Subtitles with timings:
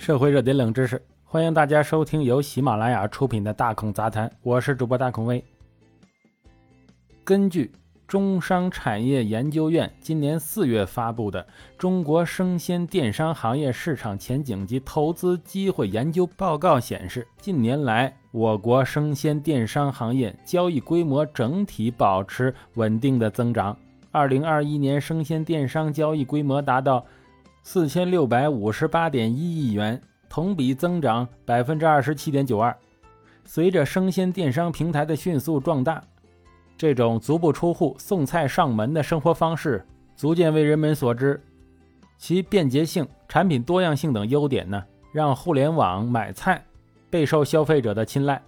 [0.00, 5.44] 社会热点冷知识，欢迎大家收听由喜马拉雅出品的《大孔杂谈》，我是主播大孔威。
[7.22, 7.70] 根据
[8.08, 11.42] 中商产业研究院今年四月发布的
[11.76, 23.76] 《中国生鲜电商行业市场前景及投资机会研究报告》显示，近年来我国生鲜电商行业交易规模整体保持稳定的增长。
[24.10, 27.04] 二零二一年生鲜电商交易规模达到。
[27.62, 32.74] 四千六百五十八点一亿元，同比增长百分之二十七点九二。
[33.44, 36.02] 随着生鲜电商平台的迅速壮大，
[36.76, 39.84] 这种足不出户送菜上门的生活方式
[40.16, 41.40] 逐渐为人们所知。
[42.16, 44.82] 其便捷性、产品多样性等优点呢，
[45.12, 46.64] 让互联网买菜
[47.08, 48.40] 备受消费者的青睐。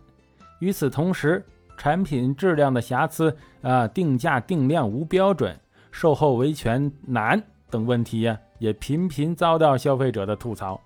[0.58, 1.44] 与此同时，
[1.76, 5.58] 产品质量的瑕疵啊、定价定量无标准、
[5.90, 8.38] 售后维权难等问题呀。
[8.62, 10.80] 也频频遭到消费者的吐槽。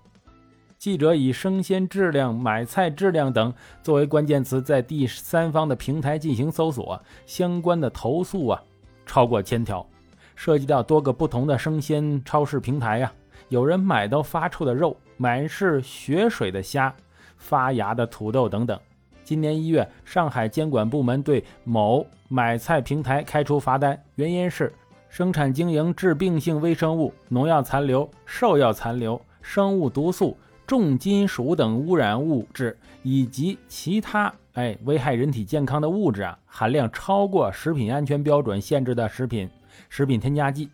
[0.79, 3.53] 记者以“生鲜质量”“买菜质量”等
[3.83, 8.59] 作为关键词，在第三方的平台进行搜索，相关的投诉啊
[9.05, 9.87] 超过千条，
[10.35, 13.13] 涉及到多个不同的生鲜超市平台呀。
[13.49, 16.91] 有人买到发臭的肉、满是血水的虾、
[17.37, 18.79] 发芽的土豆等等。
[19.23, 24.73] 今年一月，上海监管部门对某买菜平台开出罚单，原因是。
[25.17, 30.37] 生产经营致病性微生物、农药残留、兽药残留、生物毒素、
[30.67, 39.49] 重金属等污染物质以及其他哎危害人体健康的物质啊，含量超过食品安全标准限制的食品、
[39.89, 40.69] 食品添加剂，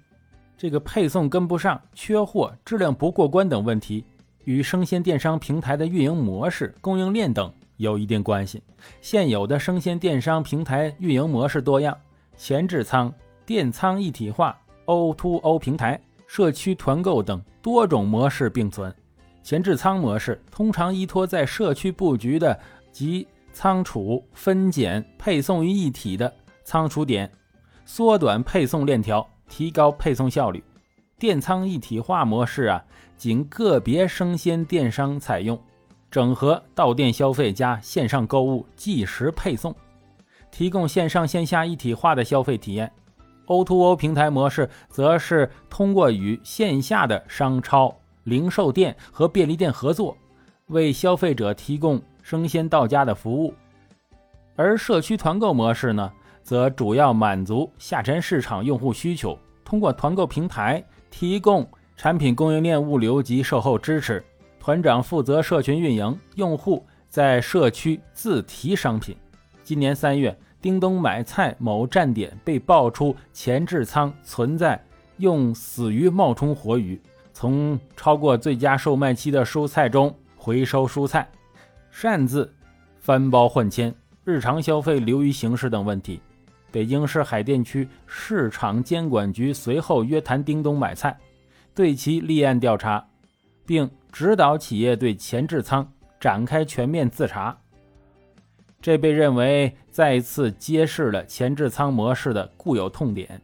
[0.58, 4.04] 这个配送跟不上、缺货、质量不过关等问题，
[4.44, 8.62] 与生鲜电商平台的运营模式、供应链等有一定关系。
[9.00, 11.98] 现有的生鲜电商平台运营模式多样，
[12.36, 13.10] 前置仓。
[13.46, 18.94] 电仓一体化、O2O 平台、社区团购等多种模式并存。
[19.44, 22.58] 前置仓模式通常依托在社区布局的
[22.92, 26.34] 集仓储分拣、配送于一体的
[26.64, 27.30] 仓储点，
[27.86, 30.64] 缩短配送链条，提高配送效率。
[31.20, 32.84] 电仓一体化模式啊，
[33.18, 35.62] 仅个别生鲜电商采用，
[36.10, 39.76] 整合到店消费加线上购物，即时配送，
[40.52, 42.92] 提供线上线下一体化的消费体验。
[43.48, 47.94] O2O 平台模式则是通过与线下的商超、
[48.24, 50.18] 零售店和便利店合作，
[50.68, 53.54] 为消费者提供生鲜到家的服务；
[54.56, 56.12] 而社区团购模式呢，
[56.42, 61.68] 则主要满足下沉市场用户需求，通过团购平台提供
[61.98, 64.24] 产品供应链物流及售后支持，
[64.60, 69.18] 团长负责社群运营，用户在社区自提商品。
[69.64, 70.34] 今年三月。
[70.64, 74.82] 叮咚买菜某站点被爆出前置仓存在
[75.18, 76.98] 用死鱼冒充活鱼，
[77.34, 81.30] 从超过最佳售卖期的蔬菜中回收蔬菜，
[81.92, 82.50] 擅自
[83.02, 83.94] 翻包换签，
[84.24, 86.22] 日常消费流于形式等问题。
[86.72, 91.18] 北京市海淀区市场监管局随后约谈叮咚买菜，
[91.76, 93.06] 对其立案调查，
[93.66, 95.92] 并指导企业对前置仓
[96.22, 97.58] 展开全面自查。
[98.84, 103.42] 这被认为再次揭示了前置仓模式的固有痛点。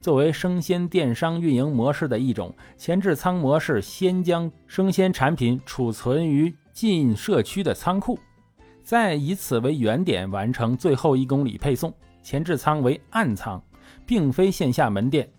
[0.00, 8.18] 作为生鲜电商运营模式的一种，前置仓模式先将生鲜产品储存于进社区的仓库，
[8.82, 11.94] 再以此为原点完成最后一公里配送。
[12.20, 13.62] 前置仓为暗仓，
[14.04, 15.30] 并非线下门店，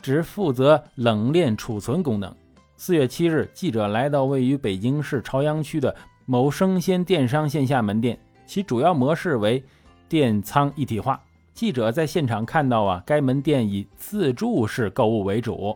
[0.00, 2.32] 只负责冷链储存功能。
[2.76, 5.92] 四月七日，记者来到位于北京市朝阳区的
[6.24, 8.16] 某生鲜电商线下门店。
[8.52, 9.64] 其主要模式为
[10.10, 11.18] 电仓一体化。
[11.54, 15.74] 记者在现场看到啊，该门店以自助式购物为主，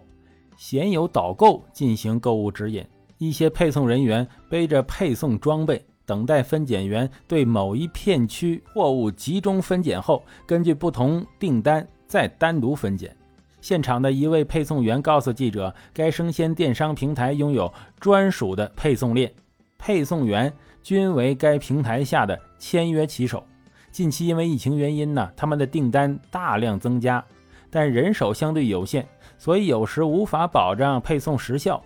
[0.59, 2.85] 鲜有导购进行购物指引。
[3.17, 13.17] 一些配送人员背着配送装备，等待分拣员对某一片区货物集中分拣后，根据不同订单再单独分拣。
[13.63, 19.33] 现场的一位配送员告诉记者，该生鲜电商平台拥有专属的配送链，
[19.79, 20.53] 配送员。
[20.87, 23.45] 均为该平台下的签约骑手。
[23.91, 27.25] 近期因为疫情原因呢，他们的订单大量增加，
[27.69, 29.05] 但人手相对有限，
[29.37, 31.83] 所以有时无法保障配送时效。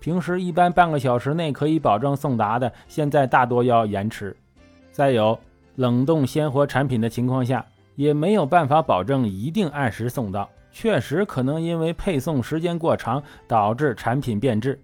[0.00, 4.34] 平时一般半个小时内可以保证送达的，现在大多要延迟。
[4.90, 5.38] 再有
[5.74, 7.62] 冷冻鲜活产品的情况下，
[7.96, 14.80] 也没有办法保证一定按时送到，确实可能因为配送时间过长导致产品变质。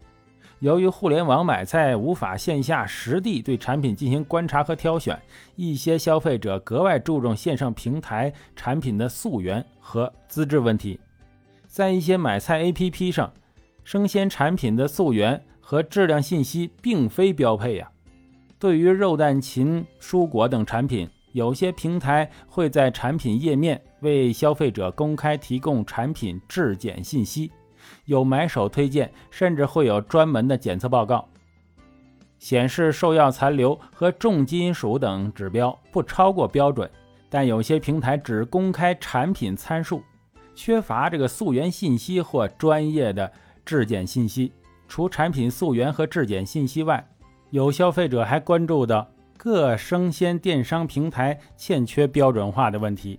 [0.64, 5.20] 由于互联网买菜无法线下实地对产品进行观察和挑选，
[5.56, 10.98] 一些消费者格外注重线上平台产品的溯源和资质问题。
[11.66, 13.30] 在一些买菜 APP 上，
[13.84, 17.86] 生鲜产品的溯源和质量信息并非标配呀。
[18.58, 27.52] 对于肉蛋禽、蔬果等产品，有些平台会在产品页面为消费者公开提供产品质检信息，
[28.04, 31.28] 有买手推荐，甚至会有专门的检测报告，
[32.38, 36.90] 显示兽药残留和重金属等指标不超过标准。
[37.30, 40.02] 但有些平台只公开产品参数，
[40.54, 43.32] 缺乏这个溯源信息或专业的
[43.64, 44.52] 质检信息。
[44.86, 47.04] 除产品溯源和质检信息外，
[47.50, 53.18] 有消费者还关注到各生鲜电商平台欠缺标准化的问题。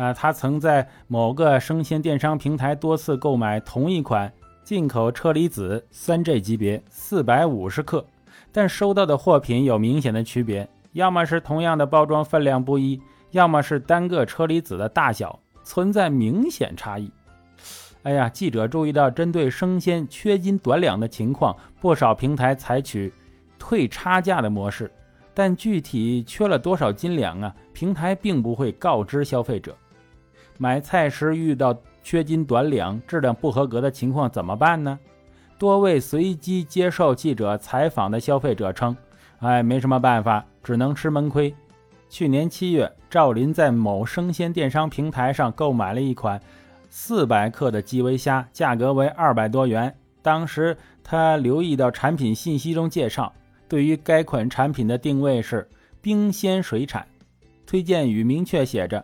[0.00, 4.32] 啊，他曾在某个生鲜电商平台多次购买同一款
[4.64, 8.02] 进口车厘子三 G 级别四百五十克，
[8.50, 12.98] 但收到的货品有明显的区别，要么是同样的包装分量不一。
[13.32, 17.12] 要么是单个车厘子的大小存在明显差异。
[18.02, 23.12] 哎呀，记者注意到，针对生鲜缺斤短两的情况，不少平台采取
[23.58, 24.90] 退差价的模式，
[25.34, 27.54] 但具体缺了多少斤两啊？
[27.74, 29.76] 平台并不会告知消费者。
[30.62, 34.98] 买菜时遇到缺斤短两、质量不合格的情况怎么办呢？
[35.56, 38.94] 多位随机接受记者采访的消费者称
[39.40, 41.54] ：“哎，没什么办法，只能吃闷亏。”
[42.10, 46.38] 去年七月，赵林在某生鲜电商平台上购买了一款
[46.90, 49.96] 四百克的基围虾，价格为二百多元。
[50.20, 53.32] 当时他留意到产品信息中介绍，
[53.66, 55.66] 对于该款产品的定位是
[56.02, 57.06] 冰鲜水产，
[57.64, 59.02] 推荐语明确写着：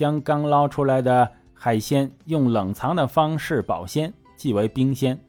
[0.00, 5.20] 将刚捞出来的海鲜用冷藏的方式保鲜，即为冰鲜。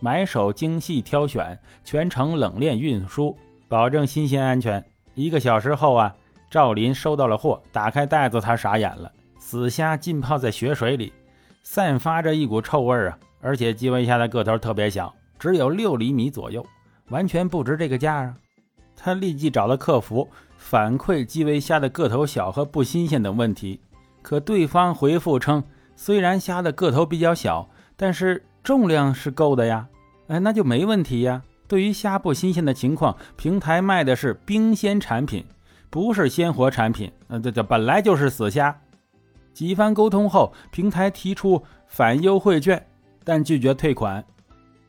[0.00, 3.38] 买手精细挑选，全程冷链运输，
[3.68, 4.84] 保证新鲜安全。
[5.14, 6.12] 一个小时后啊。
[6.50, 9.12] 赵林收到了货，打开袋子，他傻眼了。
[9.38, 11.12] 死虾浸泡在血水里，
[11.62, 13.16] 散发着一股臭味啊！
[13.40, 16.66] 而且基围虾的个头特别小，只有六厘米左右，
[17.10, 18.34] 完全不值这个价啊！
[18.96, 20.26] 他立即找了客服
[20.56, 23.78] 反馈基围虾的个头小和不新鲜等问题，
[24.22, 25.62] 可对方回复称，
[25.96, 29.88] 虽然虾的个头比较小，但是重量是够的呀！
[30.28, 31.42] 哎，那就没问题呀。
[31.66, 35.44] 对于虾不新鲜的情况，平台卖的是冰鲜产品。
[35.90, 38.78] 不是鲜活产品，呃，这这本来就是死虾。
[39.54, 42.86] 几番沟通后，平台提出返优惠券，
[43.24, 44.22] 但拒绝退款。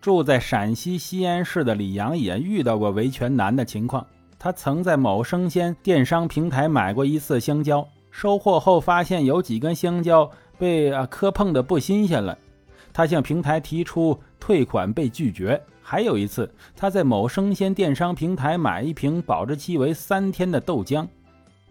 [0.02, 4.06] 住在陕西西安市的李阳也遇到过维权难的情况。
[4.38, 12.38] 他曾在某生鲜电商平台买过一次香蕉，收货后发现有几根香蕉被啊磕碰的不新鲜了。
[12.92, 15.62] 他向平台提出退款，被拒绝。
[15.82, 21.08] 还有一次，他在某生鲜电商平台买一瓶保质期为三天的豆浆，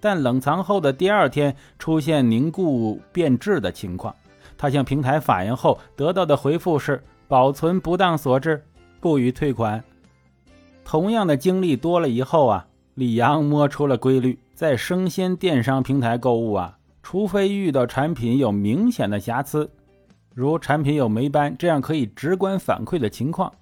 [0.00, 4.14] 但冷藏后的第二天出现凝固变质的情况。
[4.56, 8.64] 他向平台反映后得到的回复是保存不当所致，
[9.00, 9.82] 不予退款。
[10.84, 12.66] 同样的经历多了以后啊，
[12.98, 19.70] 李阳摸出了规律：在生鲜电商平台购物啊，除非遇到产品有明显的瑕疵，
[20.34, 23.52] 如产品有霉斑这样可以直观反馈的情况。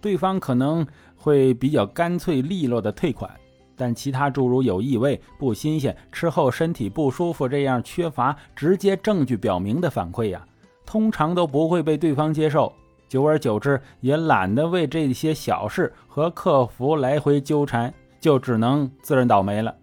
[0.00, 0.86] 对方可能
[1.16, 3.28] 会比较干脆利落的退款，
[3.74, 10.46] 但其他诸如有异味、不新鲜、吃后身体不舒服这样缺乏直接证据表明的反馈呀，
[10.86, 12.72] 通常都不会被对方接受。
[13.08, 17.92] 久而久之，也懒得为这些小事和客服来回纠缠，
[18.24, 19.76] 就只能自认倒霉了。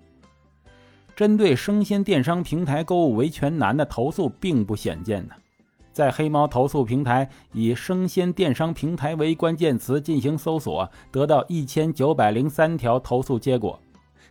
[1.15, 5.35] 针对生鲜电商平台购物维权难的投诉并不鲜见呢。
[5.93, 13.79] 在黑猫投诉平台以“生鲜电商平台”为关键词进行搜索，得到一千九百零三条投诉结果。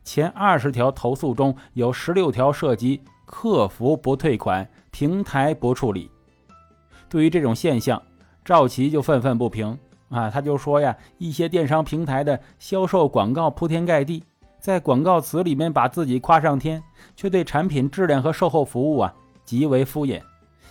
[0.02, 6.10] 前二十条投诉中有十六条涉及客服不退款、平台不处理。
[7.08, 8.02] 对于这种现象，
[8.44, 9.78] 赵琦就愤愤不平
[10.10, 10.28] 啊！
[10.28, 14.22] 他就说呀，一些电商平台的销售广告铺天盖地，
[14.58, 16.82] 在广告词里面把自己夸上天，
[17.16, 19.14] 却对产品质量和售后服务啊
[19.44, 20.20] 极为敷衍。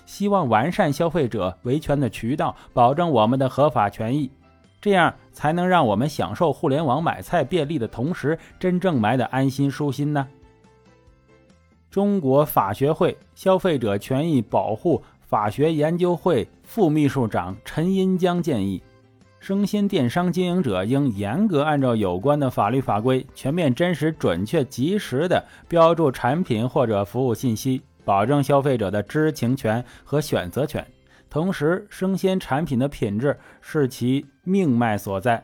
[0.06, 4.30] 希望完善消费者维权的渠道，保证我们的合法权益，
[4.82, 10.28] 这样才能让我们享受互联网买菜便利的同时，真正买的安心舒心呢。
[11.92, 18.82] 中国法学会消费者权益保护法学研究会副秘书长陈银江建议，
[19.40, 27.82] 生鲜电商经营者应严格按照有关的法律法规，全面、真实、准确、及时的标注产品或者服务信息。
[28.06, 30.84] 保证消费者的知情权和选择权，
[31.30, 35.44] 同时，生鲜产品的品质是其命脉所在，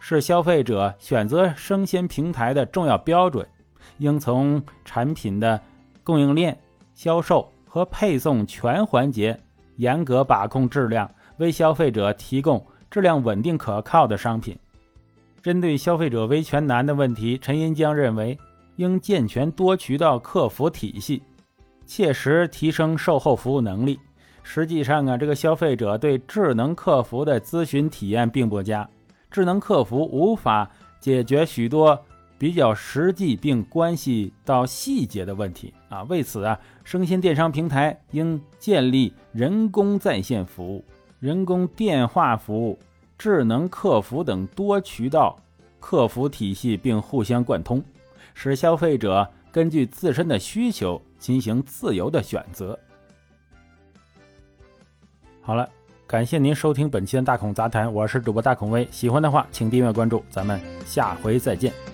[0.00, 3.46] 是消费者选择生鲜平台的重要标准。
[3.98, 5.60] 应从产品的
[6.02, 6.58] 供应链、
[6.94, 9.38] 销售和配送全环节
[9.76, 14.58] 严格把控质量，为消费者提供质量稳定可靠的商品。
[15.42, 18.38] 针对消费者维权难的问题，陈银江认为
[18.76, 21.22] 应健全多渠道客服体系，
[21.86, 23.98] 切实提升售后服务能力。
[24.42, 28.88] 实际上啊，这个消费者对智能客服的咨询体验并不佳，
[29.30, 30.68] 智能客服无法
[30.98, 31.98] 解决许多
[32.38, 36.02] 比较实际并关系到细节的问题啊。
[36.04, 40.84] 为此啊，生鲜电商平台应建立人工在线服务、
[41.20, 42.76] 人工电话服务。
[43.16, 45.38] 智能客服等多渠道
[45.78, 47.84] 客服体系，并互相贯通，
[48.32, 52.78] 使消费者根据自身的需求进行自由的选择。
[55.42, 55.68] 好了，
[56.06, 58.88] 感谢您收听本期的大孔杂谈，我是主播大孔威。
[58.90, 61.89] 喜欢的话，请订阅关注，咱们下回再见。